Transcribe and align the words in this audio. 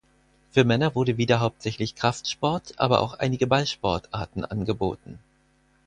Für 0.49 0.63
Männer 0.63 0.95
wurde 0.95 1.17
wieder 1.17 1.41
hauptsächlich 1.41 1.93
Kraftsport, 1.93 2.73
aber 2.79 3.01
auch 3.01 3.19
einige 3.19 3.45
Ballsportarten 3.45 4.45
angeboten. 4.45 5.19